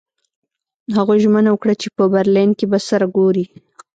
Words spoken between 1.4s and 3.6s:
وکړه چې په برلین کې به سره ګوري